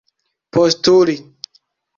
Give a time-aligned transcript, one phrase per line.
[0.53, 1.15] postuli